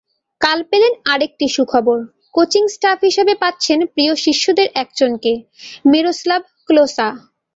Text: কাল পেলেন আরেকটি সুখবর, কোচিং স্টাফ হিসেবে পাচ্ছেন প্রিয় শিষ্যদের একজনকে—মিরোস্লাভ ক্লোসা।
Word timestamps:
কাল 0.41 0.59
পেলেন 0.69 0.93
আরেকটি 1.05 1.45
সুখবর, 1.55 1.99
কোচিং 2.35 2.63
স্টাফ 2.75 2.99
হিসেবে 3.07 3.33
পাচ্ছেন 3.43 3.79
প্রিয় 3.93 4.13
শিষ্যদের 4.25 4.67
একজনকে—মিরোস্লাভ 4.83 6.41
ক্লোসা। 6.67 7.07